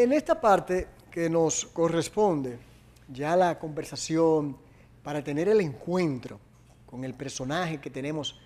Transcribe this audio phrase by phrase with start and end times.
[0.00, 2.56] En esta parte que nos corresponde
[3.12, 4.56] ya la conversación
[5.02, 6.38] para tener el encuentro
[6.86, 8.38] con el personaje que tenemos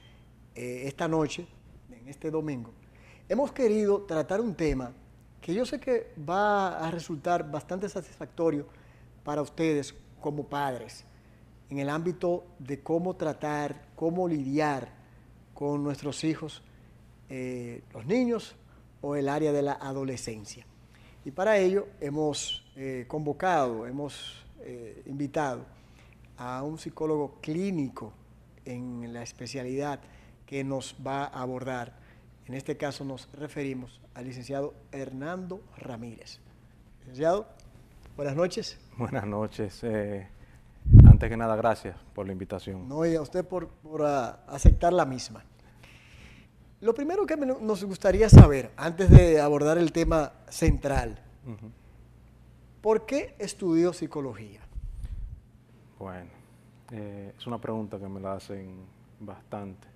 [0.55, 1.47] eh, esta noche,
[1.91, 2.71] en este domingo,
[3.29, 4.95] hemos querido tratar un tema
[5.43, 8.67] que yo sé que va a resultar bastante satisfactorio
[9.23, 11.05] para ustedes como padres
[11.69, 14.89] en el ámbito de cómo tratar, cómo lidiar
[15.53, 16.63] con nuestros hijos,
[17.29, 18.57] eh, los niños
[19.03, 20.65] o el área de la adolescencia.
[21.25, 25.65] Y para ello hemos eh, convocado, hemos eh, invitado
[26.37, 28.13] a un psicólogo clínico
[28.65, 30.01] en la especialidad
[30.47, 31.95] que nos va a abordar.
[32.47, 36.41] En este caso nos referimos al licenciado Hernando Ramírez.
[37.01, 37.47] Licenciado,
[38.17, 38.79] buenas noches.
[38.99, 39.81] Buenas noches.
[39.85, 40.27] Eh,
[41.07, 42.89] antes que nada, gracias por la invitación.
[42.89, 45.45] No, y a usted por, ah, aceptar la misma.
[46.83, 51.17] Lo primero que nos gustaría saber, antes de abordar el tema central,
[52.81, 54.59] ¿por qué estudió psicología?
[55.97, 56.29] Bueno,
[56.91, 58.81] eh, es una pregunta que me la hacen
[59.21, 59.87] bastante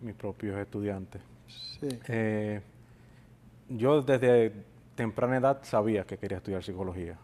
[0.00, 1.22] mis propios estudiantes.
[1.46, 1.88] Sí.
[2.08, 2.60] Eh,
[3.68, 4.52] yo desde
[4.96, 7.16] temprana edad sabía que quería estudiar psicología.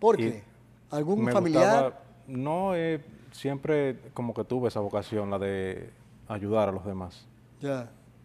[0.00, 0.42] ¿Por qué?
[0.90, 2.02] ¿Algún familiar?
[2.26, 5.90] no, eh, siempre como que tuve esa vocación, la de
[6.26, 7.28] ayudar a los demás.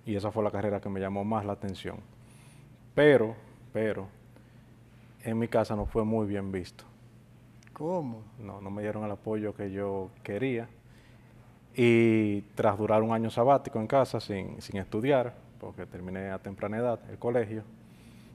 [0.05, 1.97] Y esa fue la carrera que me llamó más la atención.
[2.95, 3.35] Pero,
[3.71, 4.07] pero,
[5.23, 6.83] en mi casa no fue muy bien visto.
[7.73, 8.23] ¿Cómo?
[8.39, 10.67] No, no me dieron el apoyo que yo quería.
[11.75, 16.77] Y tras durar un año sabático en casa sin, sin estudiar, porque terminé a temprana
[16.77, 17.63] edad el colegio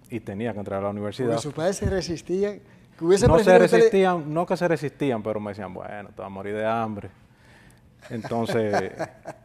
[0.08, 1.28] y tenía que entrar a la universidad.
[1.28, 2.60] Porque sus padres se resistían.
[2.98, 6.26] Que hubiese no se resistían, no que se resistían, pero me decían, bueno, te vas
[6.26, 7.10] a morir de hambre.
[8.08, 8.92] Entonces,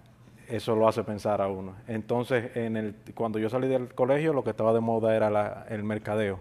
[0.49, 1.75] eso lo hace pensar a uno.
[1.87, 5.83] Entonces, en el, cuando yo salí del colegio, lo que estaba de moda era el
[5.83, 6.39] mercadeo.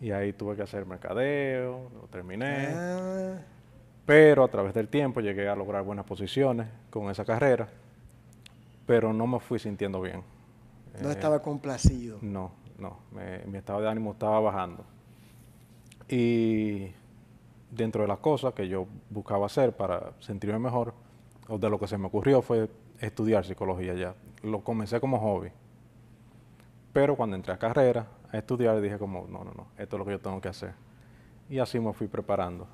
[0.00, 2.68] Y ahí tuve que hacer mercadeo, lo terminé.
[2.74, 3.38] Ah.
[4.04, 7.68] Pero a través del tiempo llegué a lograr buenas posiciones con esa carrera,
[8.86, 10.22] pero no me fui sintiendo bien.
[11.02, 12.18] No estaba complacido.
[12.22, 12.98] No, no,
[13.46, 14.84] mi estado de ánimo estaba bajando.
[16.08, 16.92] Y
[17.70, 20.94] dentro de las cosas que yo buscaba hacer para sentirme mejor,
[21.48, 22.68] o de lo que se me ocurrió fue
[23.00, 24.14] estudiar psicología ya.
[24.42, 25.50] Lo comencé como hobby.
[26.92, 30.04] Pero cuando entré a carrera a estudiar dije como, no, no, no, esto es lo
[30.04, 30.74] que yo tengo que hacer.
[31.48, 32.66] Y así me fui preparando.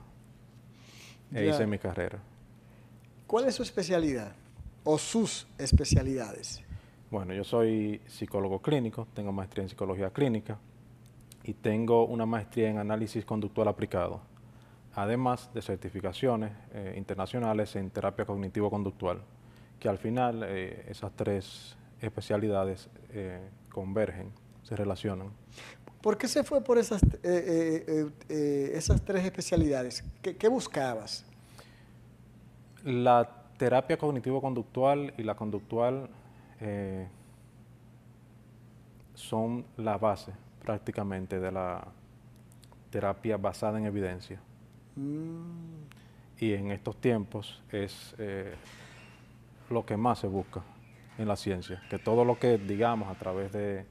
[1.32, 2.18] E hice mi carrera.
[3.26, 4.32] ¿Cuál es su especialidad
[4.84, 6.62] o sus especialidades?
[7.10, 10.58] Bueno, yo soy psicólogo clínico, tengo maestría en psicología clínica
[11.44, 14.31] y tengo una maestría en análisis conductual aplicado
[14.94, 19.22] además de certificaciones eh, internacionales en terapia cognitivo-conductual,
[19.78, 24.32] que al final eh, esas tres especialidades eh, convergen,
[24.62, 25.30] se relacionan.
[26.00, 27.00] ¿Por qué se fue por esas,
[28.28, 30.04] esas tres especialidades?
[30.20, 31.24] ¿Qué, buscabas?
[32.82, 36.10] La terapia cognitivo-conductual y la conductual
[39.14, 41.86] son la base prácticamente de la
[42.90, 44.40] terapia basada en evidencia.
[44.96, 48.54] Y en estos tiempos es eh,
[49.70, 50.62] lo que más se busca
[51.18, 53.86] en la ciencia, que todo lo que digamos a través de,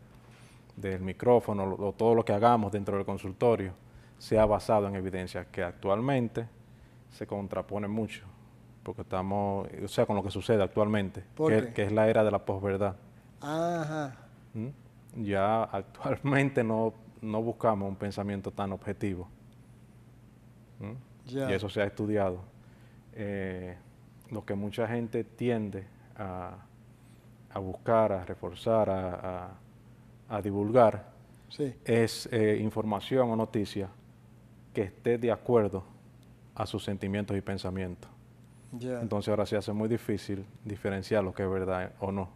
[0.76, 3.74] del micrófono o todo lo que hagamos dentro del consultorio
[4.18, 6.48] sea basado en evidencia, que actualmente
[7.10, 8.24] se contrapone mucho,
[8.84, 11.24] porque estamos, o sea, con lo que sucede actualmente,
[11.74, 12.96] que, es la era de la posverdad.
[14.54, 15.24] ¿Mm?
[15.24, 19.28] Ya actualmente no, no buscamos un pensamiento tan objetivo.
[21.28, 22.40] Y eso se ha estudiado.
[23.14, 23.76] Eh,
[24.30, 25.86] lo que mucha gente tiende
[26.18, 26.56] a,
[27.60, 31.12] buscar, a reforzar, a, divulgar,
[31.86, 33.90] es eh, información o noticia
[34.74, 35.84] que esté de acuerdo
[36.56, 38.10] a sus sentimientos y pensamientos.
[38.80, 42.30] Entonces ahora se hace muy difícil diferenciar lo que es verdad o no.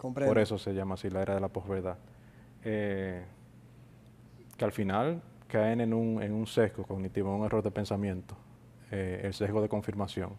[0.00, 1.96] Por eso se llama así la era de la posverdad.
[2.64, 3.24] Eh,
[4.56, 8.36] que al final caen en un, en un sesgo cognitivo, un error de pensamiento,
[8.90, 10.30] eh, el sesgo de confirmación.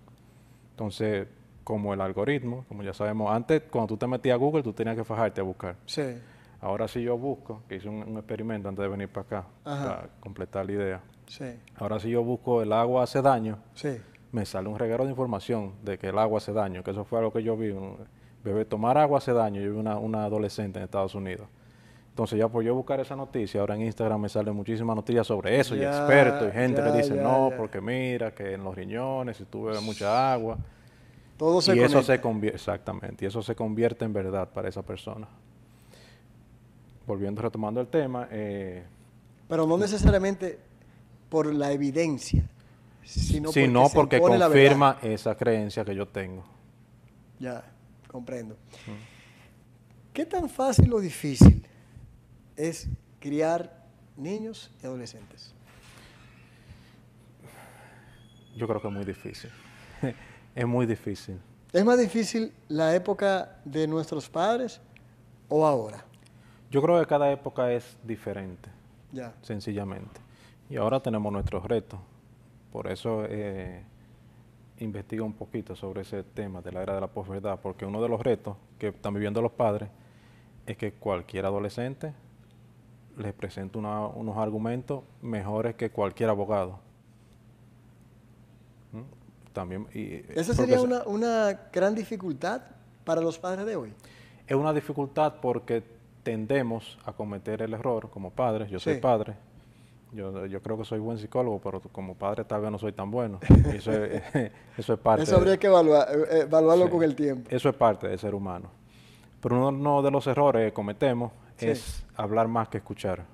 [0.71, 1.27] Entonces,
[1.63, 4.95] como el algoritmo, como ya sabemos, antes cuando tú te metías a Google, tú tenías
[4.95, 5.75] que fajarte a buscar.
[5.85, 6.17] Sí.
[6.61, 10.65] Ahora sí yo busco, que hice un, experimento antes de venir para acá, para completar
[10.65, 11.01] la idea.
[11.27, 11.45] Sí.
[11.75, 13.97] Ahora sí yo busco el agua hace daño, sí.
[14.31, 17.19] me sale un reguero de información de que el agua hace daño, que eso fue
[17.19, 17.69] algo que yo vi.
[17.69, 17.97] Un
[18.43, 19.61] bebé tomar agua hace daño.
[19.61, 21.47] Yo vi una, una adolescente en Estados Unidos
[22.17, 25.59] entonces ya por yo buscar esa noticia, ahora en Instagram me salen muchísimas noticias sobre
[25.59, 29.45] eso y expertos y gente que dice no, porque mira que en los riñones si
[29.45, 30.57] tú bebes mucha agua.
[31.37, 34.81] Todo se y eso se convierte exactamente, y eso se convierte en verdad para esa
[34.81, 35.27] persona.
[37.05, 38.27] volviendo, retomando el tema.
[38.31, 38.83] Eh,
[39.47, 40.57] pero no necesariamente
[41.29, 42.49] por la evidencia,
[43.03, 43.51] sino
[43.93, 46.43] porque, confirma esa creencia que yo tengo.
[47.39, 47.63] Ya,
[48.11, 48.57] comprendo.
[50.13, 51.63] ¿Qué tan fácil o difícil
[52.57, 52.89] es
[53.19, 53.85] criar
[54.17, 55.53] niños y adolescentes?
[58.55, 59.51] Yo creo que es muy difícil.
[60.55, 61.39] es muy difícil.
[61.71, 64.81] ¿Es más difícil la época de nuestros padres
[65.47, 66.03] o ahora?
[66.71, 68.69] Yo creo que cada época es diferente,
[69.11, 69.33] ya.
[69.41, 70.19] sencillamente.
[70.69, 71.99] Y ahora tenemos nuestros retos.
[72.71, 73.83] Por eso eh,
[74.79, 78.09] investigo un poquito sobre ese tema de la era de la posverdad, porque uno de
[78.09, 79.89] los retos que están viviendo los padres
[80.65, 82.13] es que cualquier adolescente
[83.17, 86.79] les presente unos argumentos mejores que cualquier abogado.
[89.53, 92.61] También, y, ¿Esa sería una, una gran dificultad
[93.03, 93.91] para los padres de hoy?
[94.45, 95.83] Es una dificultad porque
[96.21, 98.69] tendemos a cometer el error como padres.
[98.69, 99.33] Yo soy padre.
[100.11, 103.09] Yo, yo, creo que soy buen psicólogo, pero como padre tal vez no soy tan
[103.09, 103.39] bueno.
[103.73, 104.21] Eso es,
[104.77, 105.23] eso es parte.
[105.23, 107.49] Eso habría que evaluar, eh, evaluarlo con el tiempo.
[107.49, 108.69] Eso es parte del ser humano.
[109.41, 113.25] Pero uno de los errores que cometemos es hablar más que escuchar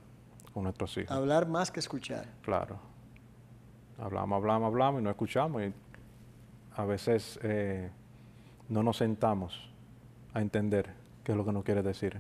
[0.54, 1.12] con nuestros hijos.
[1.12, 2.26] Hablar más que escuchar.
[2.42, 2.80] Claro.
[3.98, 5.64] Hablamos, hablamos, hablamos y no escuchamos.
[5.64, 5.74] Y
[6.76, 7.90] a veces eh,
[8.70, 9.70] no nos sentamos
[10.34, 10.94] a entender
[11.24, 12.20] qué es lo que nos quiere decir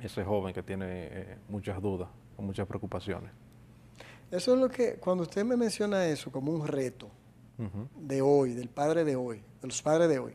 [0.00, 3.30] ese joven que tiene eh, muchas dudas o muchas preocupaciones.
[4.30, 7.10] Eso es lo que, cuando usted me menciona eso como un reto
[7.94, 10.32] de hoy, del padre de hoy, de los padres de hoy,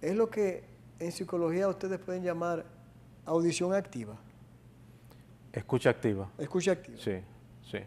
[0.00, 0.64] es lo que
[0.98, 2.64] en psicología ustedes pueden llamar
[3.28, 4.16] audición activa.
[5.52, 6.28] Escucha activa.
[6.38, 6.98] Escucha activa.
[6.98, 7.18] Sí,
[7.70, 7.78] sí.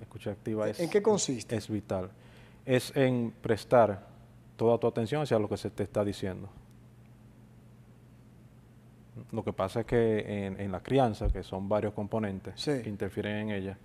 [0.00, 0.80] Escucha activa es...
[0.80, 1.56] ¿En qué consiste?
[1.56, 2.10] Es vital
[2.66, 4.08] es en prestar
[4.56, 6.48] toda tu atención hacia lo que se te está diciendo.
[9.32, 13.50] Lo que pasa es que en, la crianza, que son varios componentes que interfieren en
[13.50, 13.78] ella,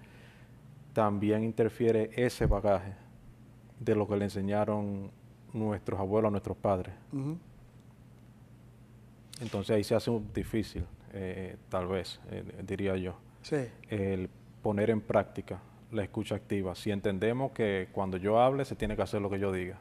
[0.94, 2.94] también interfiere ese bagaje
[3.80, 5.10] de lo que le enseñaron
[5.54, 6.94] nuestros abuelos a nuestros padres.
[9.40, 13.16] Entonces ahí se hace difícil, eh, tal vez, eh, diría yo,
[13.90, 14.30] el
[14.62, 15.60] poner en práctica
[15.92, 19.40] la escucha activa, si entendemos que cuando yo hable se tiene que hacer lo que
[19.40, 19.78] yo diga.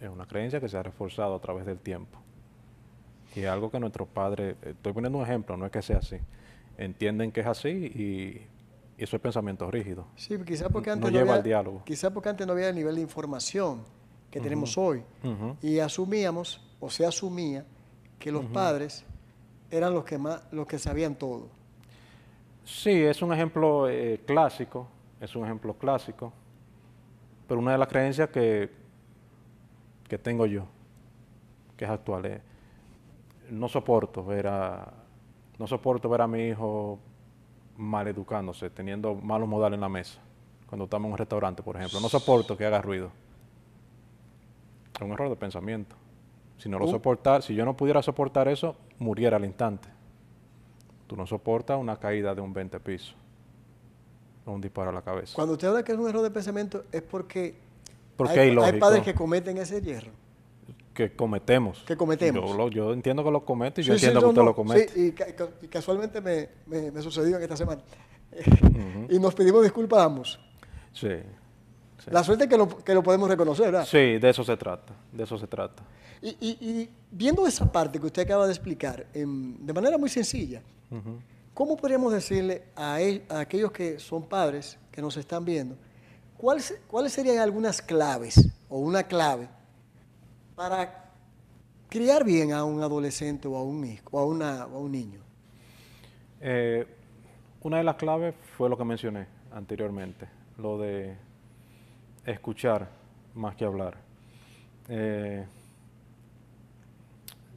[0.00, 2.18] Es una creencia que se ha reforzado a través del tiempo.
[3.36, 6.16] Y es algo que nuestros padres, estoy poniendo un ejemplo, no es que sea así,
[6.76, 8.48] entienden que es así y,
[8.98, 10.06] eso es pensamiento rígido.
[10.14, 11.82] Sí, quizás porque antes no, lleva había, diálogo.
[11.84, 13.82] Quizás porque antes no había el nivel de información
[14.30, 15.02] que tenemos hoy.
[15.60, 17.64] Y asumíamos, o se asumía,
[18.22, 19.04] que los padres
[19.68, 21.48] eran los que más, los que sabían todo.
[22.64, 24.86] Sí, es un ejemplo eh, clásico,
[25.20, 26.32] es un ejemplo clásico,
[27.48, 28.70] pero una de las creencias que,
[30.08, 30.66] que tengo yo,
[31.76, 32.40] que es actual, es,
[33.50, 34.92] no soporto ver a,
[35.58, 37.00] no soporto ver a mi hijo
[37.76, 40.20] mal educándose, teniendo malos modales en la mesa,
[40.68, 41.98] cuando estamos en un restaurante, por ejemplo.
[41.98, 43.10] No soporto que haga ruido.
[44.94, 45.96] Es un error de pensamiento.
[46.62, 46.90] Si no lo uh.
[46.90, 49.88] soportar, si yo no pudiera soportar eso, muriera al instante.
[51.08, 53.16] Tú no soportas una caída de un 20 pisos
[54.46, 55.34] o un disparo a la cabeza.
[55.34, 57.56] Cuando usted habla que es un error de pensamiento, es porque,
[58.28, 60.12] hay, hay, padres que cometen ese hierro.
[60.94, 61.82] Que cometemos.
[61.82, 62.70] Que cometemos.
[62.70, 64.88] Yo, entiendo que lo comete y yo entiendo que usted lo comete.
[64.88, 65.14] Sí,
[65.62, 66.48] y, casualmente me,
[66.92, 67.82] me, sucedió en esta semana.
[69.10, 70.38] y nos pedimos disculpas a ambos.
[70.92, 71.08] Sí.
[72.10, 73.86] La suerte es que lo, que lo podemos reconocer, ¿verdad?
[73.86, 75.82] Sí, de eso se trata, de eso se trata.
[76.22, 80.62] Y, viendo esa parte que usted acaba de explicar de manera muy sencilla,
[81.52, 82.98] ¿cómo podríamos decirle a,
[83.30, 85.76] aquellos que son padres, que nos están viendo,
[86.36, 89.48] cuáles, cuáles serían algunas claves o una clave
[90.54, 91.10] para
[91.88, 95.20] criar bien a un adolescente o a un hijo o a, una, un niño?
[96.40, 96.86] Eh,
[97.62, 100.28] una de las claves fue lo que mencioné anteriormente,
[100.58, 101.16] lo de
[102.26, 102.88] escuchar
[103.34, 103.96] más que hablar.
[104.88, 105.44] Eh,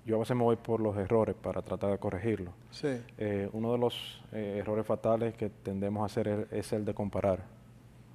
[0.06, 2.52] yo a veces me voy por los errores para tratar de corregirlo.
[2.72, 3.02] Sí.
[3.18, 7.44] Eh, uno de los eh, errores fatales que tendemos a hacer es, el de comparar.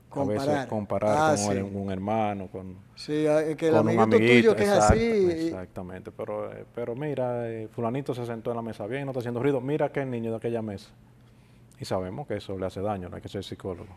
[0.09, 0.49] Comparar.
[0.49, 4.17] A veces comparar ah, con un hermano, con, sí, ah, que el un amiguito.
[4.17, 5.31] Tuyo que es así.
[5.31, 9.61] Exactamente, pero, pero mira, fulanito se sentó en la mesa bien, no está haciendo ruido,
[9.61, 10.91] mira que el niño de aquella mesa.
[11.79, 13.95] Y sabemos que eso le hace daño, no hay que ser psicólogo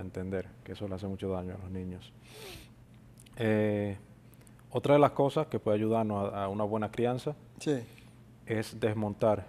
[0.00, 2.12] entender que eso le hace mucho daño a los niños.
[3.36, 3.96] Eh,
[4.70, 7.34] otra de las cosas que puede ayudarnos a, una buena crianza
[8.46, 9.46] es desmontar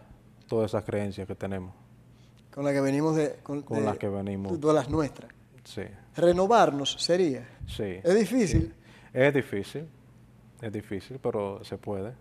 [0.48, 1.74] todas esas creencias que tenemos.
[2.54, 3.36] Con las que venimos de...
[3.44, 4.60] Con, las que venimos.
[4.60, 5.32] Todas las nuestras.
[5.64, 5.84] Sí.
[6.16, 7.48] Renovarnos sería.
[7.68, 8.00] Sí.
[8.04, 8.74] Es difícil.
[9.14, 9.88] Es difícil,
[10.62, 12.14] es difícil, pero se puede.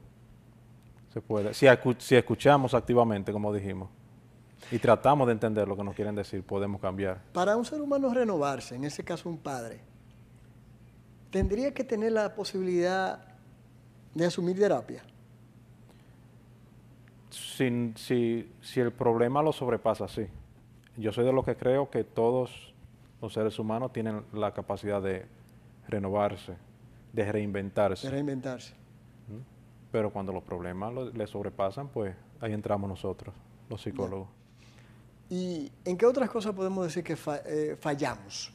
[1.13, 1.55] Se puede.
[1.55, 1.67] Si,
[1.99, 3.91] si escuchamos activamente, como dijimos,
[4.71, 7.23] y tratamos de entender lo que nos quieren decir, podemos cambiar.
[7.33, 9.81] Para un ser humano renovarse, en ese caso un padre,
[11.31, 13.21] tendría que tener la posibilidad
[14.15, 15.03] de asumir terapia.
[17.31, 20.27] Si, si, si el problema lo sobrepasa, sí.
[20.97, 22.75] Yo soy de los que creo que todos
[23.21, 25.27] los seres humanos tienen la capacidad de
[25.89, 26.57] renovarse,
[27.13, 28.07] de reinventarse.
[28.07, 28.75] De reinventarse.
[29.91, 33.35] Pero cuando los problemas le sobrepasan, pues ahí entramos nosotros,
[33.71, 34.29] los psicólogos.
[35.31, 37.17] ¿Y en qué otras cosas podemos decir que
[37.47, 38.53] eh, fallamos?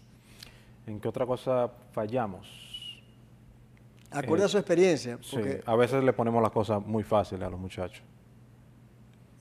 [0.88, 2.48] ¿En qué otra cosa fallamos?
[4.10, 5.18] Acorde a su experiencia.
[5.22, 8.04] sí, a veces le ponemos las cosas muy fáciles a los muchachos.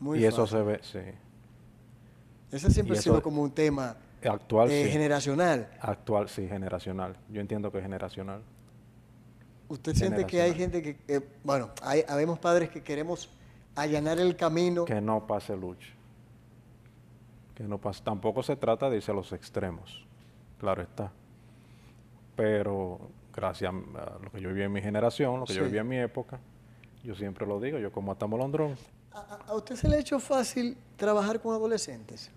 [0.00, 0.98] Muy y eso se ve, sí.
[2.50, 5.70] Ese siempre ha sido como un tema actual, eh, generacional.
[5.80, 7.16] Actual, sí, generacional.
[7.30, 8.42] Yo entiendo que es generacional.
[9.68, 13.30] ¿Usted siente que hay gente que, bueno, hay, habemos padres que queremos
[13.74, 14.84] allanar el camino?
[14.84, 15.88] Que no pase lucha.
[17.62, 17.78] Que no.
[17.78, 20.04] Tampoco se trata de irse a los extremos,
[20.58, 21.12] claro está.
[22.34, 22.98] Pero
[23.32, 25.96] gracias a lo que yo viví en mi generación, lo que yo viví en mi
[25.96, 26.40] época,
[27.04, 28.74] yo siempre lo digo, yo como hasta molondrón.
[29.12, 32.32] ¿A, ¿A, usted se le ha hecho fácil trabajar con adolescentes?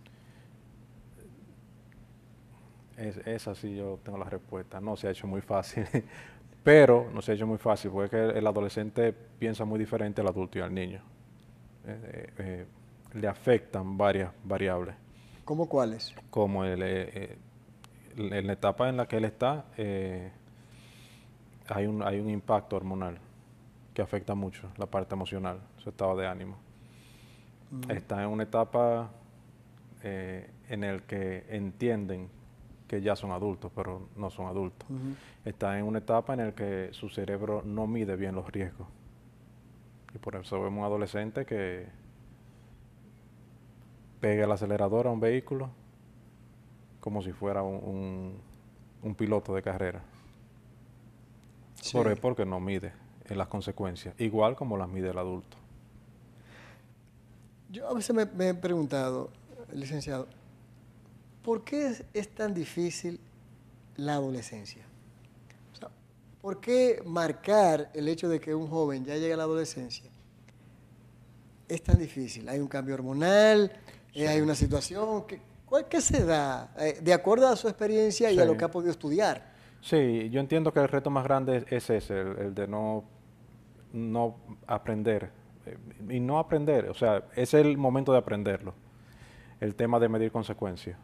[2.96, 4.80] Es, esa sí yo tengo la respuesta.
[4.80, 5.88] No se ha hecho muy fácil.
[6.64, 10.60] Pero no se ha hecho muy fácil porque el adolescente piensa muy diferente al adulto
[10.60, 11.02] y al niño.
[11.88, 12.66] Eh, eh, eh,
[13.14, 14.96] le afectan varias variables.
[15.46, 16.14] ¿Cómo cuáles?
[16.32, 20.32] Como el, en la etapa en la que él está, hay,
[21.86, 23.20] un, hay un impacto hormonal
[23.94, 26.58] que afecta mucho la parte emocional, su estado de ánimo.
[27.90, 29.10] Está en una etapa
[30.04, 32.30] en el que entienden
[32.88, 34.88] que ya son adultos, pero no son adultos.
[35.44, 38.88] Está en una etapa en la que su cerebro no mide bien los riesgos.
[40.14, 41.88] Y por eso vemos un adolescente que
[44.26, 45.70] pega el acelerador a un vehículo
[47.00, 48.42] como si fuera un,
[49.16, 50.02] piloto de carrera.
[51.94, 52.92] Por, porque no mide
[53.26, 55.58] en las consecuencias, igual como las mide el adulto.
[57.70, 59.30] Yo a veces me, me he preguntado,
[59.72, 60.26] licenciado,
[61.44, 63.20] ¿por qué es, tan difícil
[63.96, 64.86] la adolescencia?
[66.42, 70.10] ¿Por qué marcar el hecho de que un joven ya llegue a la adolescencia
[71.68, 72.50] es tan difícil?
[72.50, 73.72] ¿Hay un cambio hormonal?
[74.16, 75.26] Eh, ¿Hay una situación?
[75.28, 75.42] ¿Qué,
[75.90, 76.74] ¿Qué se da?
[76.80, 79.54] Eh, de acuerdo a su experiencia y a lo que ha podido estudiar.
[79.82, 83.04] Sí, yo entiendo que el reto más grande es ese, el, de no,
[83.94, 85.30] no aprender.
[85.66, 85.78] Eh,
[86.10, 88.74] y no aprender, o sea, es el momento de aprenderlo.
[89.60, 90.98] El tema de medir consecuencias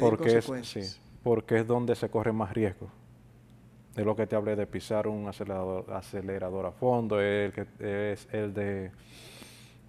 [0.00, 0.80] porque Es, sí,
[1.22, 2.88] porque es donde se corre más riesgo.
[3.94, 8.12] De lo que te hablé de pisar un acelerador, acelerador a fondo, es el, que,
[8.12, 8.90] es el de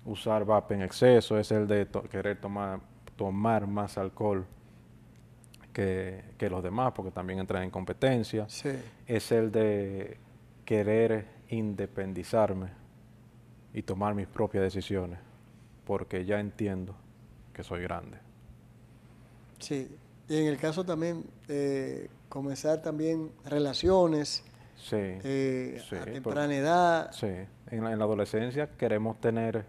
[0.07, 2.79] usar vape en exceso, es el de querer tomar,
[3.15, 4.45] tomar más alcohol
[5.71, 8.47] que, que, los demás, porque también entran en competencia.
[9.05, 10.17] Es el de
[10.65, 12.69] querer independizarme
[13.73, 15.19] y tomar mis propias decisiones,
[15.85, 16.95] porque ya entiendo
[17.53, 18.17] que soy grande.
[19.59, 19.87] Sí,
[20.29, 24.43] y en el caso también eh, comenzar también relaciones
[24.91, 27.11] eh, a temprana edad.
[27.11, 27.27] Sí,
[27.71, 29.65] en la, adolescencia queremos tener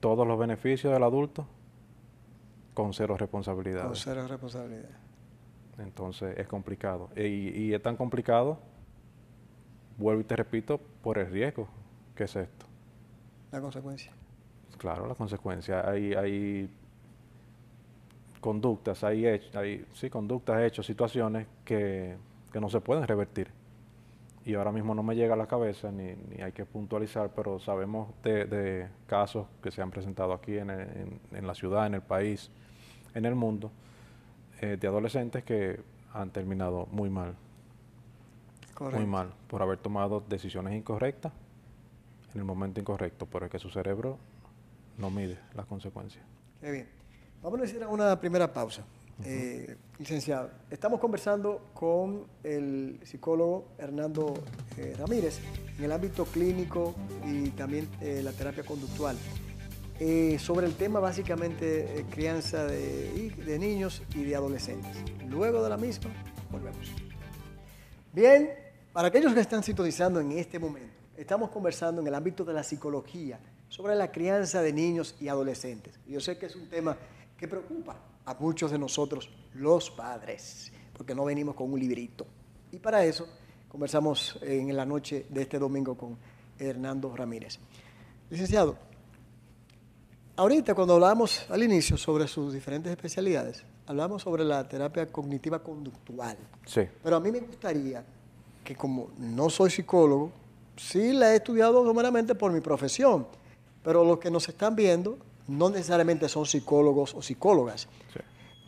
[0.00, 1.46] todos los beneficios del adulto
[2.74, 3.86] con cero responsabilidad.
[3.86, 4.90] Con cero responsabilidad.
[5.78, 7.10] Entonces es complicado.
[7.16, 8.58] Y, y, es tan complicado,
[9.96, 11.68] vuelvo y te repito, por el riesgo
[12.14, 12.66] que es esto.
[13.52, 14.12] La consecuencia.
[14.78, 15.88] Claro, la consecuencia.
[15.88, 16.70] Hay, hay
[18.40, 22.16] conductas, hay, hay sí, conductas, hechos, situaciones que,
[22.58, 23.48] no se pueden revertir.
[24.50, 27.60] Y ahora mismo no me llega a la cabeza, ni, ni hay que puntualizar, pero
[27.60, 32.50] sabemos de, casos que se han presentado aquí en, en, la ciudad, en el país,
[33.14, 33.70] en el mundo,
[34.60, 35.78] eh, de adolescentes que
[36.12, 37.36] han terminado muy mal.
[38.80, 41.32] Muy mal, por haber tomado decisiones incorrectas
[42.34, 44.18] en el momento incorrecto, pero que su cerebro
[44.98, 46.24] no mide las consecuencias.
[46.60, 46.88] Qué bien.
[47.40, 48.82] Vamos a hacer una primera pausa.
[49.24, 54.32] Eh, licenciado, estamos conversando con el psicólogo Hernando
[54.78, 55.40] eh, Ramírez
[55.76, 56.94] en el ámbito clínico
[57.26, 59.16] y también eh, la terapia conductual.
[60.38, 64.96] sobre el tema básicamente crianza de, de niños y de adolescentes.
[65.28, 66.10] Luego de la misma,
[66.50, 66.90] volvemos.
[68.10, 68.50] Bien,
[68.94, 72.62] para aquellos que están sintonizando en este momento, estamos conversando en el ámbito de la
[72.62, 76.00] psicología sobre la crianza de niños y adolescentes.
[76.06, 76.96] Yo sé que es un tema
[77.36, 82.26] que preocupa a muchos de nosotros, los padres, porque no venimos con un librito.
[82.70, 83.26] Y para eso
[83.68, 86.16] conversamos en la noche de este domingo con
[86.56, 87.58] Hernando Ramírez.
[88.30, 88.76] Licenciado,
[90.36, 96.36] ahorita cuando hablamos al inicio sobre sus diferentes especialidades, hablamos sobre la terapia cognitiva conductual.
[96.64, 96.82] Sí.
[97.02, 98.04] Pero a mí me gustaría
[98.62, 100.30] que como no soy psicólogo,
[100.76, 103.26] sí la he estudiado someramente por mi profesión,
[103.82, 105.18] pero los que nos están viendo
[105.48, 107.88] no necesariamente son psicólogos o psicólogas.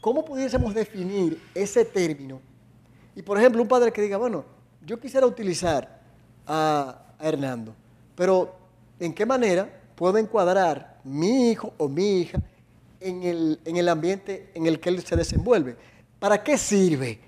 [0.01, 2.41] ¿Cómo pudiésemos definir ese término?
[3.15, 4.45] Y por ejemplo, un padre que diga, bueno,
[4.85, 6.01] yo quisiera utilizar
[6.47, 7.73] a, Hernando,
[8.17, 8.53] pero
[8.99, 12.43] ¿en qué manera puedo encuadrar mi hijo o mi hija
[12.99, 15.77] en el, en el ambiente en el que él se desenvuelve?
[16.19, 17.21] ¿Para qué sirve?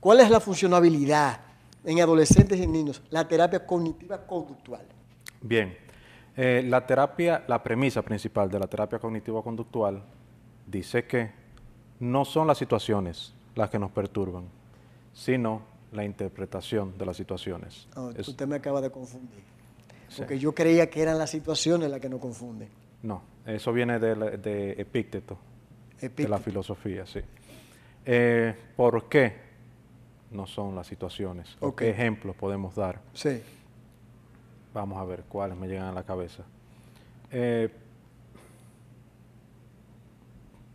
[0.00, 1.40] ¿Cuál es la funcionabilidad
[1.84, 3.02] en adolescentes y en niños?
[3.10, 4.86] La terapia cognitiva conductual.
[5.42, 5.76] Bien,
[6.36, 10.02] eh, la terapia, la premisa principal de la terapia cognitiva conductual
[10.66, 11.30] dice que
[12.00, 14.44] no son las situaciones las que nos perturban,
[15.12, 15.62] sino
[15.92, 17.88] la interpretación de las situaciones.
[18.18, 19.44] usted me acaba de confundir.
[20.16, 22.68] Porque yo creía que eran las situaciones las que nos confunden.
[23.02, 25.38] No, eso viene de, Epícteto,
[26.00, 27.20] de la filosofía, sí.
[28.04, 29.32] Eh, ¿Por qué
[30.30, 31.56] no son las situaciones?
[31.60, 33.00] ¿O qué ejemplos podemos dar?
[33.12, 33.40] Sí.
[34.74, 36.42] Vamos a ver cuáles me llegan a la cabeza.
[37.30, 37.70] Eh,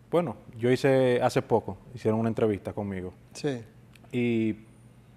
[0.10, 3.14] bueno, yo hice hace poco, hicieron una entrevista conmigo.
[3.34, 3.62] Sí.
[4.14, 4.54] Y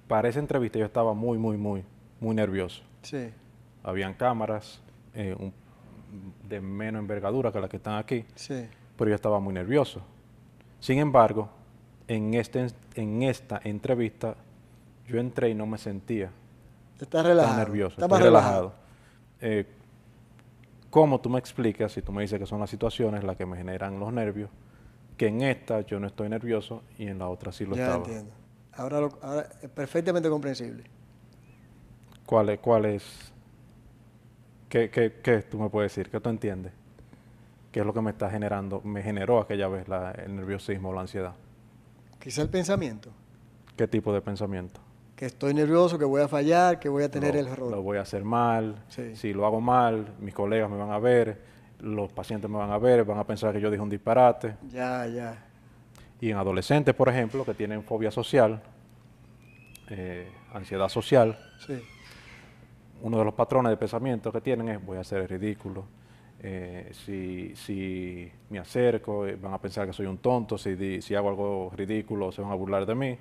[0.08, 1.84] para esa entrevista yo estaba muy, muy, muy,
[2.20, 2.82] muy nervioso.
[3.02, 3.30] Sí.
[3.84, 4.82] Habían cámaras
[5.14, 5.34] eh,
[6.48, 8.24] de menos envergadura que las que están aquí.
[8.34, 8.66] Sí.
[8.96, 10.02] Pero yo estaba muy nervioso.
[10.80, 11.48] Sin embargo,
[12.08, 14.34] en, este, en esta entrevista
[15.06, 16.30] yo entré y no me sentía
[17.02, 17.56] Estás relajado.
[17.58, 17.94] nervioso.
[17.94, 18.72] Está más relajado.
[19.40, 19.66] Eh,
[20.90, 23.56] ¿Cómo tú me explicas, si tú me dices que son las situaciones las que me
[23.56, 24.50] generan los nervios,
[25.16, 28.04] que en esta yo no estoy nervioso y en la otra sí lo ya estaba?
[28.04, 28.30] entiendo.
[28.74, 30.84] Ahora, ahora es perfectamente comprensible.
[32.24, 32.60] ¿Cuál es?
[32.60, 33.32] Cuál es
[34.68, 36.10] ¿Qué, qué, qué tú me puedes decir?
[36.10, 36.72] ¿Qué tú entiendes?
[37.70, 39.86] ¿Qué es lo que me está generando, me generó aquella vez
[40.24, 41.34] el nerviosismo o la ansiedad?
[42.18, 43.10] Quizá el pensamiento.
[43.76, 44.80] ¿Qué tipo de pensamiento?
[45.16, 47.70] Que estoy nervioso, que voy a fallar, que voy a tener el error.
[47.70, 51.40] Lo voy a hacer mal, si lo hago mal, mis colegas me van a ver,
[51.80, 54.56] los pacientes me van a ver, van a pensar que yo dije un disparate.
[54.70, 55.44] Ya, ya.
[56.20, 58.62] Y en adolescentes, por ejemplo, que tienen fobia social,
[59.90, 61.82] eh, ansiedad social, sí.
[63.02, 65.84] uno de los patrones de pensamiento que tienen es voy a hacer el ridículo.
[66.44, 71.14] Eh, si, si, me acerco, eh, van a pensar que soy un tonto, si, si
[71.14, 73.18] hago algo ridículo, se van a burlar de mí.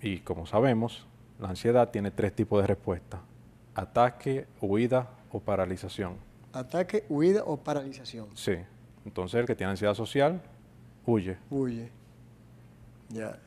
[0.00, 1.06] Y como sabemos,
[1.38, 3.20] la ansiedad tiene tres tipos de respuesta.
[3.74, 6.14] Ataque, huida o paralización.
[6.52, 8.28] Ataque, huida o paralización.
[8.34, 8.54] Sí.
[9.04, 10.40] Entonces el que tiene ansiedad social,
[11.04, 11.36] huye.
[11.50, 11.90] Huye.
[13.10, 13.38] Ya.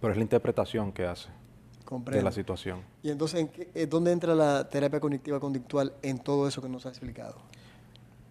[0.00, 1.28] Pero es la interpretación que hace
[1.84, 2.18] Comprendo.
[2.18, 2.80] de la situación.
[3.02, 6.86] ¿Y entonces ¿en qué, dónde entra la terapia cognitiva conductual en todo eso que nos
[6.86, 7.36] ha explicado?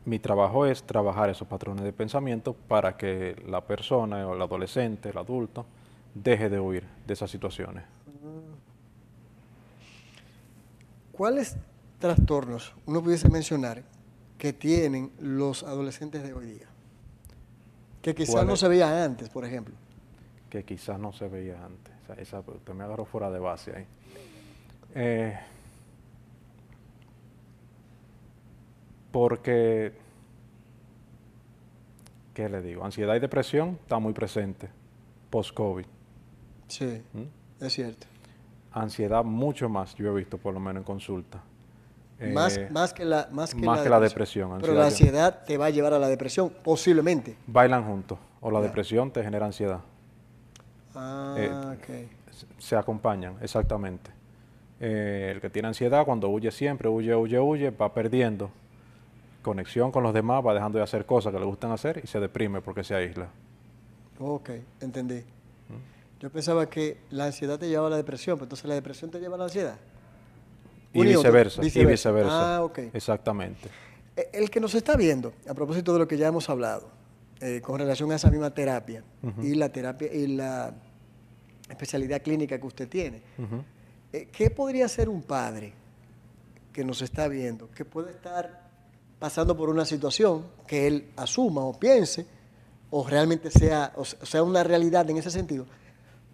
[0.05, 5.09] Mi trabajo es trabajar esos patrones de pensamiento para que la persona o el adolescente,
[5.09, 5.65] el adulto,
[6.13, 7.83] deje de huir de esas situaciones.
[11.11, 11.57] ¿Cuáles
[11.99, 13.83] trastornos uno pudiese mencionar
[14.37, 16.67] que tienen los adolescentes de hoy día?
[18.01, 19.75] Que quizás no se veía antes, por ejemplo.
[20.49, 21.93] Que quizás no se veía antes.
[22.17, 23.85] esa, usted me agarró fuera de base ahí.
[24.95, 25.39] Eh,
[29.11, 29.93] porque,
[32.33, 32.83] ¿qué le digo?
[32.83, 34.69] Ansiedad y depresión está muy presente
[35.33, 35.85] post-COVID.
[36.73, 37.63] Sí, ¿Mm?
[37.63, 38.07] es cierto.
[38.71, 41.39] Ansiedad mucho más, yo he visto por lo menos en consulta.
[42.33, 44.57] más, eh, más que la, más que la, depresión.
[44.59, 47.37] Pero la ansiedad te va a llevar a la depresión, posiblemente.
[47.45, 48.17] Bailan juntos.
[48.41, 49.81] O la depresión te genera ansiedad.
[50.95, 52.07] Ah, eh,
[52.57, 54.09] Se acompañan, exactamente.
[54.79, 58.49] Eh, el que tiene ansiedad, cuando huye siempre, huye, huye, huye, va perdiendo
[59.43, 62.19] conexión con los demás, va dejando de hacer cosas que le gustan hacer y se
[62.19, 63.27] deprime porque se aísla.
[64.19, 64.49] Ok,
[64.81, 65.23] entendí.
[66.23, 69.19] Yo pensaba que la ansiedad te llevaba a la depresión, pero entonces la depresión te
[69.19, 69.75] lleva a la ansiedad.
[70.93, 72.55] Y viceversa, y viceversa.
[72.55, 72.79] Ah, ok.
[72.93, 73.67] Exactamente.
[74.15, 76.87] E, el que nos está viendo, a propósito de lo que ya hemos hablado,
[77.41, 79.03] eh, con relación a esa misma terapia
[79.41, 80.73] y la terapia y la
[81.69, 83.21] especialidad clínica que usted tiene,
[84.13, 85.73] eh, ¿qué podría ser un padre
[86.71, 88.69] que nos está viendo, que puede estar
[89.19, 92.25] pasando por una situación que él asuma o piense,
[92.91, 95.65] o realmente sea, o sea una realidad en ese sentido,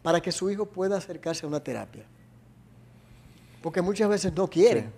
[0.02, 2.06] para que su hijo pueda acercarse a una terapia.
[3.62, 4.90] Porque muchas veces no quiere.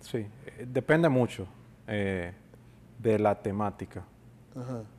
[0.00, 1.46] Sí, eh, depende mucho
[1.86, 2.32] eh,
[2.98, 4.02] de la temática,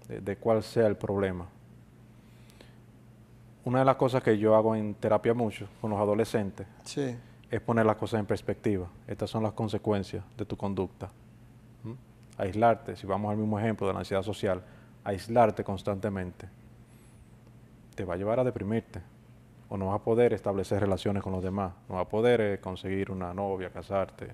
[0.07, 1.47] De, cuál sea el problema.
[3.63, 6.67] Una de las cosas que yo hago en terapia mucho con los adolescentes
[7.49, 8.87] es poner las cosas en perspectiva.
[9.07, 11.09] Estas son las consecuencias de tu conducta.
[12.37, 14.61] aislarte, si vamos al mismo ejemplo de la ansiedad social,
[15.03, 16.49] aislarte constantemente,
[17.95, 19.01] te va a llevar a deprimirte.
[19.69, 22.59] O no vas a poder establecer relaciones con los demás, no vas a poder eh,
[22.59, 24.27] conseguir una novia, casarte.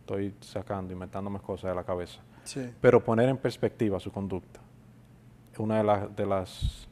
[0.00, 2.20] Estoy sacando, inventándome cosas de la cabeza.
[2.80, 4.60] Pero poner en perspectiva su conducta
[5.52, 6.88] es una de, de, las,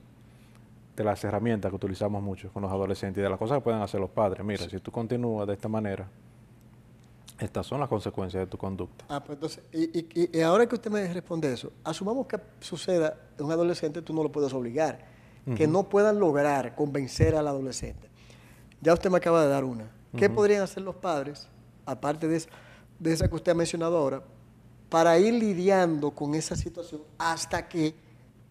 [0.96, 3.82] de las herramientas que utilizamos mucho con los adolescentes y de las cosas que pueden
[3.82, 4.44] hacer los padres.
[4.44, 6.06] Mira, si tú continúas de esta manera,
[7.38, 9.06] estas son las consecuencias de tu conducta.
[9.08, 13.50] Ah, pues entonces, y, y, ahora que usted me responde eso, asumamos que suceda un
[13.50, 14.98] adolescente, tú no lo puedes obligar,
[15.56, 18.08] que no puedan lograr convencer al adolescente.
[18.80, 19.90] Ya usted me acaba de dar una.
[20.16, 21.48] ¿Qué podrían hacer los padres,
[21.86, 22.42] aparte de
[22.98, 24.22] de esa que usted ha mencionado ahora,
[24.90, 27.94] para ir lidiando con esa situación hasta que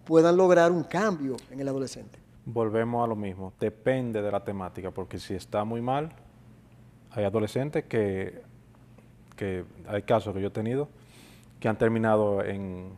[0.06, 2.17] puedan lograr un cambio en el adolescente?
[2.45, 6.12] Volvemos a lo mismo, depende de la temática, porque si está muy mal,
[7.12, 8.41] hay adolescentes que
[9.39, 10.89] que hay casos que yo he tenido
[11.62, 12.97] que han terminado en,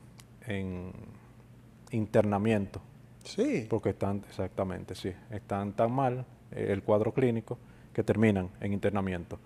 [1.92, 2.82] internamiento.
[3.24, 3.68] Sí.
[3.70, 7.58] Porque están, exactamente, sí, están tan mal eh, el cuadro clínico
[7.94, 9.38] que terminan en internamiento.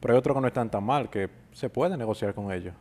[0.00, 2.74] Pero hay otros que no están tan mal, que se puede negociar con ellos.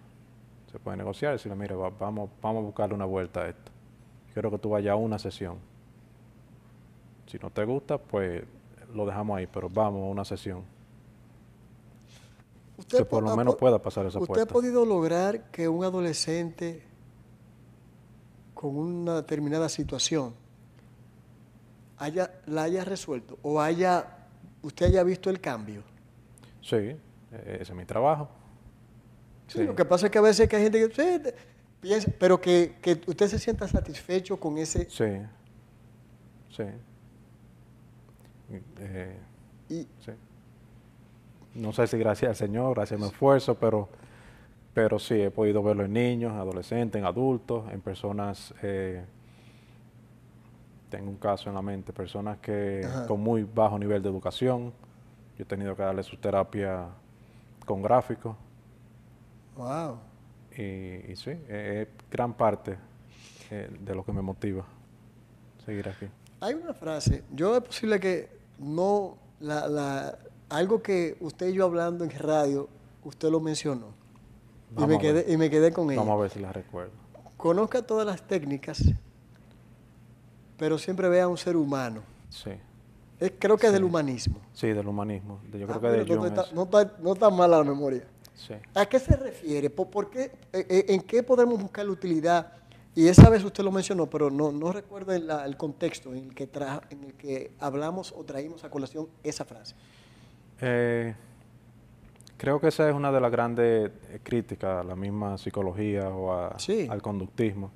[0.71, 3.71] Se puede negociar y decirle, mire, vamos, vamos a buscarle una vuelta a esto.
[4.33, 5.57] Quiero que tú vayas a una sesión.
[7.27, 8.43] Si no te gusta, pues
[8.93, 10.63] lo dejamos ahí, pero vamos a una sesión
[12.87, 14.33] que por lo menos pueda pasar esa puerta.
[14.33, 16.83] ¿Usted ha podido lograr que un adolescente
[18.63, 20.33] con una determinada situación
[21.97, 24.07] haya, la haya resuelto o haya
[24.61, 25.83] usted haya visto el cambio?
[26.61, 26.97] Sí, e-,
[27.59, 28.29] ese es mi trabajo.
[29.47, 31.35] Sí, lo que pasa es que a veces que hay gente que
[31.81, 34.89] piensa, pero que, que, usted se sienta satisfecho con ese...
[34.89, 35.21] Sí,
[36.49, 36.63] sí.
[38.79, 39.17] Eh,
[39.67, 40.11] y, sí
[41.55, 43.89] no sé si gracias al Señor, gracias a mi esfuerzo, pero,
[44.73, 49.05] pero sí, he podido verlo en niños, adolescentes, en adultos, en personas, eh,
[50.89, 54.73] tengo un caso en la mente, personas que con muy bajo nivel de educación,
[55.37, 56.87] yo he tenido que darle su terapia
[57.65, 58.35] con gráficos.
[59.55, 59.97] Wow.
[60.51, 62.77] Y, sí, es gran parte
[63.49, 64.65] eh, de lo que me motiva
[65.65, 66.07] seguir aquí.
[66.39, 70.17] Hay una frase, yo es posible que no la, la
[70.49, 72.69] algo que usted y yo hablando en radio,
[73.03, 74.02] usted lo mencionó.
[74.77, 76.01] Y me, quedé, y me quedé con ella.
[76.01, 76.91] Vamos a ver si la recuerdo.
[77.37, 78.83] Conozca todas las técnicas,
[80.57, 82.01] pero siempre vea a un ser humano.
[82.29, 82.51] Sí.
[83.39, 84.39] creo que es del humanismo.
[84.53, 85.39] Sí, del humanismo.
[85.51, 88.03] Yo creo ah, que de no, está, no, está, no, está, mala la memoria.
[88.35, 88.53] Sí.
[88.73, 89.69] ¿A qué se refiere?
[89.69, 92.51] ¿Por, qué, eh, eh, ¿En qué podemos buscar la utilidad?
[92.95, 96.45] Y esa vez usted lo mencionó, pero no, no recuerdo el, contexto en el, que
[96.45, 99.75] tra, en el que hablamos o traímos a colación esa frase.
[100.61, 101.15] Eh,
[102.37, 106.33] creo que esa es una de las grandes eh, críticas a la misma psicología o
[106.33, 107.71] al conductismo.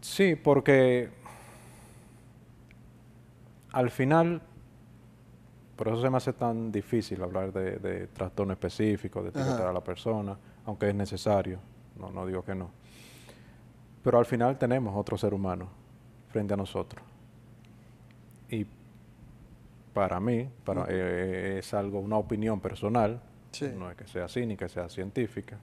[0.00, 1.08] Sí, porque
[3.72, 4.40] al final,
[5.74, 9.82] por eso se me hace tan difícil hablar de, trastorno específico, de etiquetar a la
[9.82, 11.58] persona, aunque es necesario,
[11.98, 12.70] no, no digo que no.
[14.02, 15.68] Pero al final tenemos otro ser humano
[16.28, 17.02] frente a nosotros.
[18.48, 18.66] Y
[19.96, 23.18] para mí, para, eh, es algo, una opinión personal,
[23.78, 25.58] no es que sea que sea científica.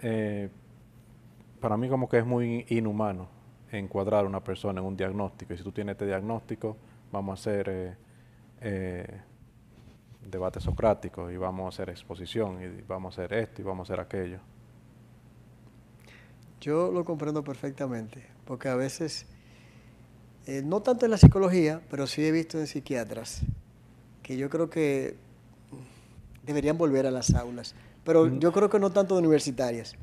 [0.00, 0.48] Eh,
[1.60, 3.28] para mí como que es muy inhumano
[3.70, 5.52] encuadrar a una persona en un diagnóstico.
[5.52, 6.78] Y si tú tienes este diagnóstico,
[7.12, 7.98] vamos a hacer
[8.62, 9.20] eh,
[10.26, 13.92] debate socrático y vamos a hacer exposición y vamos a hacer esto y vamos a
[13.92, 14.38] hacer aquello.
[16.62, 19.26] Yo lo comprendo perfectamente, porque a veces
[20.46, 23.42] eh, no tanto en la psicología, pero sí he visto en psiquiatras,
[24.22, 25.16] que yo creo que
[26.44, 27.74] deberían volver a las aulas,
[28.04, 28.40] pero mm.
[28.40, 29.94] yo creo que no tanto de universitarias,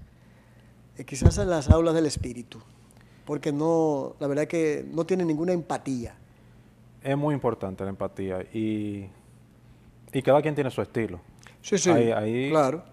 [0.98, 2.62] eh, quizás en las aulas del espíritu,
[3.26, 6.16] porque no, la verdad que no tienen ninguna empatía.
[7.04, 9.08] Es muy importante la empatía y,
[10.14, 11.20] y cada quien tiene su estilo.
[11.62, 11.92] Sí, sí,
[12.50, 12.84] claro.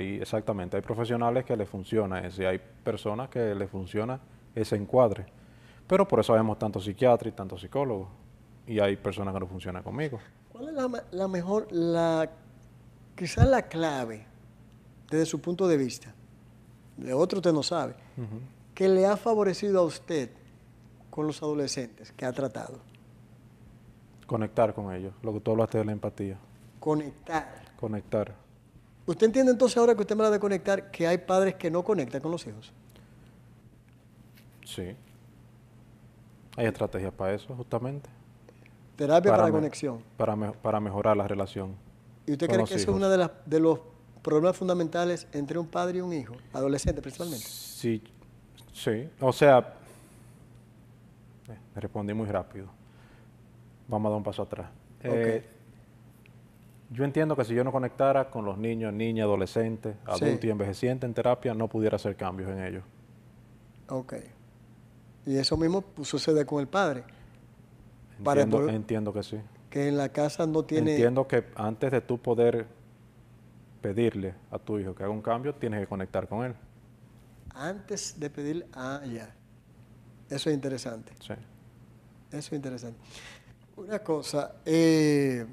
[0.00, 4.18] exactamente, hay profesionales que les funciona ese, y hay personas que les funciona
[4.56, 5.26] ese encuadre.
[5.86, 8.08] Pero por eso vemos tantos psiquiatras y tantos psicólogos.
[8.66, 10.18] Y hay personas que no funcionan conmigo.
[10.50, 10.74] ¿Cuál es
[11.10, 12.30] la, mejor, la,
[13.16, 14.24] quizás la clave,
[15.10, 16.14] desde su punto de vista,
[16.96, 17.94] de otro usted no sabe,
[18.74, 20.30] que le ha favorecido a usted
[21.10, 22.78] con los adolescentes que ha tratado?
[24.26, 26.38] Conectar con ellos, lo que tú hablaste de la empatía.
[26.80, 27.72] Conectar.
[27.78, 28.34] Conectar.
[29.06, 31.82] ¿Usted entiende entonces ahora que usted me habla de conectar que hay padres que no
[31.82, 32.72] conectan con los hijos?
[34.64, 34.96] Sí.
[36.56, 38.08] Hay estrategias para eso, justamente.
[38.96, 39.98] Terapia para, conexión.
[40.16, 41.74] Para, para mejorar la relación.
[42.26, 43.80] ¿Y usted cree que eso es uno de, las, de los
[44.24, 47.44] problemas fundamentales entre un padre y un hijo, adolescente principalmente.
[47.46, 48.02] Sí,
[48.72, 49.08] sí.
[49.20, 49.74] O sea,
[51.48, 52.66] eh, me respondí muy rápido.
[53.86, 54.70] Vamos a dar un paso atrás.
[55.02, 55.44] Eh,
[56.90, 61.06] yo entiendo que si yo no conectara con los niños, niñas, adolescentes, adultos y envejecientes
[61.06, 62.84] en terapia, no pudiera hacer cambios en ellos.
[63.90, 64.14] Ok.
[65.26, 67.04] Y eso mismo sucede con el padre.
[68.18, 69.38] Entiendo, entiendo que sí.
[69.70, 70.92] Que en la casa no tiene...
[70.92, 72.66] Entiendo que antes de tú poder
[73.80, 76.54] pedirle a tu hijo que haga un cambio, tienes que conectar con él.
[77.54, 79.34] Antes de pedirle, ah, ya.
[80.30, 81.12] Eso es interesante.
[81.20, 81.34] Sí.
[82.30, 82.98] Eso es interesante.
[83.76, 85.44] Una cosa, eh,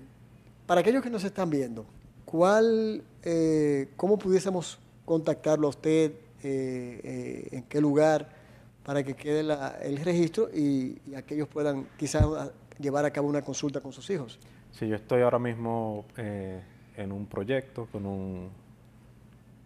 [0.66, 1.86] para aquellos que nos están viendo,
[2.26, 6.14] ¿cuál, eh, ¿cómo pudiésemos contactarlo a usted?
[6.44, 8.41] Eh, ¿En qué lugar?
[8.84, 12.26] Para que quede el registro y, aquellos puedan quizás
[12.80, 14.40] llevar a cabo una consulta con sus hijos.
[14.72, 18.50] Sí, yo estoy ahora mismo en un proyecto con, un,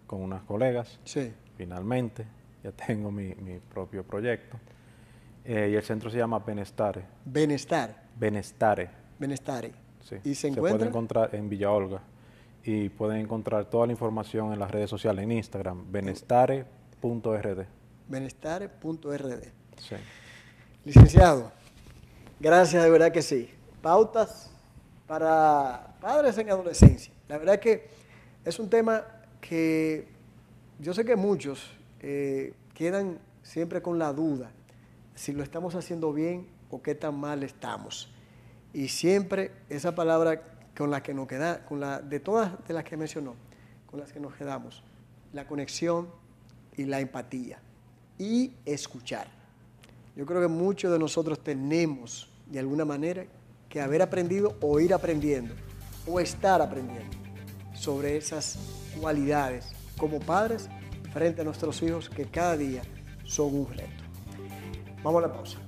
[0.07, 0.99] con unas colegas.
[1.03, 1.31] Sí.
[1.57, 2.25] Finalmente,
[2.63, 4.57] ya tengo mi, mi propio proyecto.
[5.45, 7.03] y el centro se llama Benestare.
[7.23, 8.03] Benestar.
[8.17, 8.89] Benestare.
[9.19, 9.71] Benestare.
[10.01, 10.17] Sí.
[10.23, 10.77] ¿Y se, encuentra?
[10.77, 12.01] puede encontrar en Villa Olga.
[12.63, 17.65] Y pueden encontrar toda la información en las redes sociales, en Instagram, benestare.rd.
[18.07, 19.43] Benestare.rd.
[19.77, 19.95] Sí.
[20.83, 21.51] Licenciado,
[22.39, 23.49] gracias, de verdad que sí.
[23.81, 24.51] Pautas
[25.07, 27.11] para padres en adolescencia.
[27.27, 27.87] La verdad que
[28.43, 29.03] es un tema
[29.41, 30.07] que
[30.79, 34.51] yo sé que muchos eh, quedan siempre con la duda
[35.15, 38.11] si lo estamos haciendo bien o qué tan mal estamos.
[38.73, 40.41] Y siempre esa palabra
[40.77, 43.35] con la que nos queda, con la de todas de las que mencionó,
[43.87, 44.83] con las que nos quedamos,
[45.33, 46.09] la conexión
[46.75, 47.59] y la empatía
[48.17, 49.27] y escuchar.
[50.15, 53.25] Yo creo que muchos de nosotros tenemos, de alguna manera,
[53.67, 55.53] que haber aprendido o ir aprendiendo,
[56.07, 57.17] o estar aprendiendo
[57.73, 58.57] sobre esas
[58.99, 60.69] cualidades como padres
[61.11, 62.81] frente a nuestros hijos que cada día
[63.25, 64.03] son un reto.
[65.03, 65.59] Vamos a la pausa.